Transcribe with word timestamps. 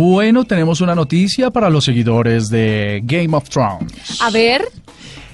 Bueno, 0.00 0.44
tenemos 0.44 0.80
una 0.80 0.94
noticia 0.94 1.50
para 1.50 1.68
los 1.68 1.84
seguidores 1.84 2.50
de 2.50 3.00
Game 3.02 3.36
of 3.36 3.48
Thrones. 3.48 4.22
A 4.22 4.30
ver, 4.30 4.62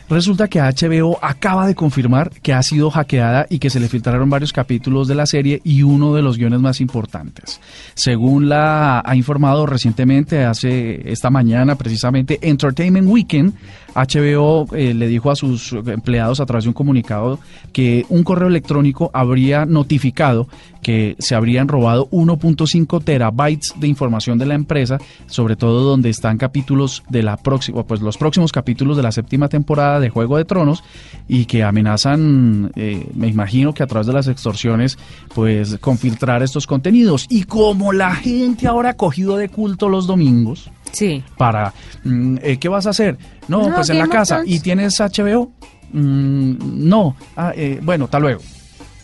Resulta 0.09 0.49
que 0.49 0.61
HBO 0.61 1.19
acaba 1.23 1.67
de 1.67 1.75
confirmar 1.75 2.31
que 2.43 2.53
ha 2.53 2.63
sido 2.63 2.91
hackeada 2.91 3.47
y 3.49 3.59
que 3.59 3.71
se 3.71 3.81
le 3.81 3.89
filtraron 3.89 4.29
varios 4.29 4.53
capítulos 4.53 5.09
de 5.09 5.15
la 5.15 5.25
serie 5.25 5.63
y 5.65 5.83
uno 5.83 6.15
de 6.15 6.21
los 6.21 6.37
guiones 6.37 6.61
más 6.61 6.83
importantes. 6.83 7.59
Según 7.95 8.51
la 8.51 9.03
ha 9.05 9.17
informado 9.17 9.65
recientemente, 9.65 10.45
hace 10.45 11.11
esta 11.11 11.31
mañana 11.31 11.77
precisamente, 11.77 12.39
Entertainment 12.43 13.09
Weekend, 13.09 13.55
HBO 13.95 14.69
eh, 14.75 14.93
le 14.93 15.09
dijo 15.09 15.31
a 15.31 15.37
sus 15.37 15.73
empleados 15.73 16.39
a 16.41 16.47
través 16.47 16.65
de 16.65 16.69
un 16.69 16.75
comunicado 16.75 17.39
que 17.73 18.05
un 18.11 18.25
correo 18.25 18.49
electrónico 18.49 19.11
habría 19.15 19.65
notificado 19.65 20.49
que 20.85 21.17
se 21.19 21.35
habrían 21.35 21.67
robado 21.67 22.09
1.5 22.11 23.03
terabytes 23.03 23.73
de 23.77 23.89
información 23.89 24.39
de 24.39 24.47
la 24.47 24.55
empresa, 24.55 24.99
sobre 25.27 25.57
todo 25.57 25.83
donde 25.83 26.11
están 26.11 26.39
capítulos 26.39 27.03
de 27.09 27.25
la 27.25 27.37
próxima, 27.39 27.83
pues 27.83 28.01
los 28.03 28.19
próximos 28.19 28.53
capítulos 28.53 28.97
de 28.97 29.03
la 29.03 29.11
séptima 29.11 29.49
temporada 29.49 29.99
de 29.99 30.11
Juego 30.11 30.37
de 30.37 30.45
Tronos 30.45 30.85
y 31.27 31.47
que 31.47 31.65
amenazan, 31.65 32.71
eh, 32.77 33.09
me 33.15 33.29
imagino 33.29 33.73
que 33.73 33.83
a 33.83 33.87
través 33.87 34.07
de 34.07 34.13
las 34.13 34.29
extorsiones, 34.29 34.99
pues 35.35 35.79
con 35.81 35.99
filtrar 35.99 36.43
estos 36.43 36.67
contenidos. 36.67 37.27
Y 37.31 37.45
como 37.45 37.93
la 37.93 38.15
gente 38.15 38.67
ahora 38.67 38.91
ha 38.91 38.97
cogido 38.97 39.37
de 39.37 39.49
culto 39.49 39.89
los 39.89 40.07
domingos 40.07 40.71
sí. 40.93 41.25
para, 41.39 41.73
mm, 42.05 42.37
eh, 42.43 42.59
¿qué 42.59 42.69
vas 42.69 42.87
a 42.87 42.91
hacer? 42.91 43.17
No, 43.49 43.69
No, 43.69 43.75
pues 43.75 43.89
en 43.89 43.99
la 43.99 44.09
casa. 44.09 44.43
¿Y 44.45 44.61
tienes 44.61 45.01
HBO? 45.01 45.51
Mm, 45.93 46.89
no. 46.89 47.17
Ah, 47.37 47.53
eh, 47.57 47.81
bueno, 47.83 48.05
hasta 48.05 48.19
luego. 48.19 48.43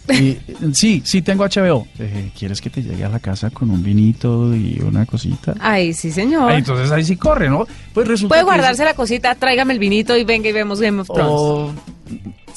Y, 0.08 0.38
sí, 0.74 1.02
sí 1.04 1.22
tengo 1.22 1.44
HBO. 1.44 1.86
Eh, 1.98 2.30
¿Quieres 2.38 2.60
que 2.60 2.70
te 2.70 2.82
llegue 2.82 3.04
a 3.04 3.08
la 3.08 3.18
casa 3.20 3.50
con 3.50 3.70
un 3.70 3.82
vinito 3.82 4.54
y 4.54 4.80
una 4.80 5.06
cosita? 5.06 5.54
Ay, 5.60 5.92
sí, 5.92 6.10
señor. 6.10 6.50
Ah, 6.50 6.56
entonces 6.58 6.90
ahí 6.90 7.04
sí 7.04 7.16
corre, 7.16 7.48
¿no? 7.48 7.66
Pues 7.92 8.08
resulta 8.08 8.34
Puede 8.34 8.40
que 8.42 8.50
es- 8.50 8.56
guardarse 8.56 8.84
la 8.84 8.94
cosita, 8.94 9.34
tráigame 9.34 9.72
el 9.74 9.78
vinito 9.78 10.16
y 10.16 10.24
venga 10.24 10.48
y 10.48 10.52
vemos 10.52 10.80
Game 10.80 11.00
of 11.02 11.08
Thrones. 11.08 11.26
o- 11.32 11.72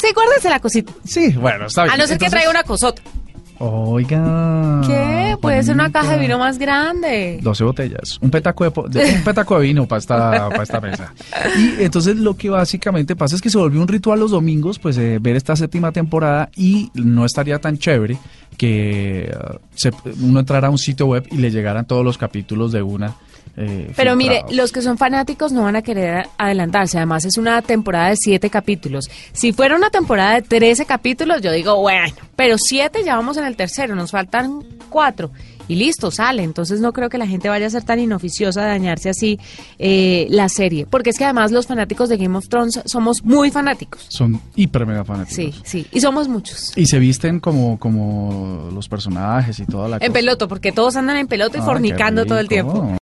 Sí, 0.02 0.08
guárdese 0.13 0.50
la 0.50 0.59
cosita. 0.59 0.91
Sí, 1.05 1.30
bueno, 1.31 1.67
está 1.67 1.83
bien. 1.83 1.94
A 1.94 1.97
no 1.97 2.08
ser 2.08 2.17
que 2.17 2.30
traiga 2.30 2.50
una 2.50 2.63
cosota. 2.63 3.02
Oiga. 3.66 4.81
¿Qué? 4.86 5.38
Puede 5.42 5.64
ser 5.64 5.75
una 5.75 5.92
caja 5.92 6.14
de 6.14 6.19
vino 6.19 6.38
más 6.38 6.58
grande. 6.58 7.39
12 7.42 7.64
botellas, 7.64 8.17
un 8.22 8.30
petaco 8.30 8.64
de, 8.66 8.72
po- 8.72 8.88
de- 8.89 9.03
un 9.16 9.23
petaco 9.23 9.58
de 9.59 9.66
vino 9.67 9.86
para 9.88 10.00
esta, 10.00 10.50
para 10.50 10.64
esta 10.64 10.81
mesa. 10.81 11.14
Y 11.58 11.81
entonces 11.84 12.17
lo 12.17 12.36
que 12.36 12.50
básicamente 12.50 13.16
pasa 13.16 13.36
es 13.36 13.41
que 13.41 13.50
se 13.50 13.58
volvió 13.58 13.81
un 13.81 13.88
ritual 13.88 14.19
los 14.19 14.31
domingos, 14.31 14.80
pues 14.80 14.97
eh, 14.97 15.17
ver 15.22 15.36
esta 15.36 15.56
séptima 15.56 15.91
temporada 15.91 16.50
y 16.56 16.91
no 16.94 17.25
estaría 17.25 17.59
tan 17.59 17.78
chévere 17.78 18.17
que 18.58 19.25
eh, 19.31 19.36
se- 19.75 19.91
uno 20.22 20.39
entrara 20.41 20.67
a 20.67 20.72
un 20.72 20.78
sitio 20.78 21.06
web 21.08 21.25
y 21.31 21.38
le 21.38 21.50
llegaran 21.52 21.86
todos 21.86 22.03
los 22.03 22.17
capítulos 22.17 22.72
de 22.72 22.81
una. 22.81 23.16
Eh, 23.58 23.91
Pero 23.95 24.16
mire, 24.16 24.44
los 24.52 24.72
que 24.72 24.81
son 24.81 24.97
fanáticos 24.97 25.52
no 25.52 25.63
van 25.63 25.75
a 25.75 25.81
querer 25.81 26.27
adelantarse. 26.38 26.97
Además, 26.97 27.25
es 27.25 27.38
una 27.38 27.61
temporada 27.61 28.09
de 28.09 28.16
siete 28.17 28.50
capítulos. 28.50 29.09
Si 29.31 29.53
fuera 29.53 29.75
una 29.75 29.89
temporada 29.89 30.35
de 30.35 30.41
13 30.41 30.85
capítulos, 30.85 31.41
yo 31.41 31.51
digo, 31.51 31.75
bueno, 31.79 32.13
pero 32.35 32.57
siete 32.57 33.03
ya 33.06 33.16
vamos 33.16 33.38
en 33.38 33.45
el 33.45 33.56
tercero, 33.56 33.95
nos 33.95 34.12
faltan 34.12 34.63
cuatro. 34.90 35.31
Y 35.66 35.75
listo, 35.75 36.12
sale. 36.12 36.44
Entonces 36.44 36.81
no 36.81 36.91
creo 36.91 37.07
que 37.09 37.17
la 37.17 37.25
gente 37.25 37.47
vaya 37.47 37.67
a 37.67 37.69
ser 37.69 37.84
tan 37.84 37.97
inoficiosa 37.97 38.62
de 38.63 38.67
dañarse 38.67 39.09
así 39.09 39.40
eh, 39.79 40.28
la 40.29 40.50
serie. 40.50 40.85
Porque 40.85 41.12
es 41.12 41.17
que 41.17 41.23
además 41.23 41.53
los 41.53 41.67
fanáticos 41.67 42.09
de 42.09 42.17
Game 42.17 42.38
of 42.38 42.50
Thrones 42.50 42.81
somos 42.85 43.23
muy 43.23 43.50
fanáticos. 43.50 44.06
Son 44.09 44.41
hiper 44.56 44.85
mega 44.85 45.06
fanáticos. 45.06 45.35
Sí, 45.35 45.53
sí. 45.63 45.88
Y 45.91 46.01
somos 46.01 46.28
muchos. 46.28 46.73
Y 46.78 46.85
se 46.88 47.00
visten 47.00 47.40
como, 47.40 47.79
como 47.79 48.69
los 48.73 48.90
personajes 48.90 49.57
y 49.59 49.66
toda 49.66 49.88
la 49.88 49.96
En 49.97 50.00
cosa. 50.01 50.13
peloto, 50.13 50.47
porque 50.50 50.73
todos 50.73 50.97
andan 50.97 51.16
en 51.16 51.28
peloto 51.28 51.57
y 51.57 51.62
fornicando 51.62 52.25
todo 52.25 52.40
el 52.40 52.50
tiempo. 52.50 52.97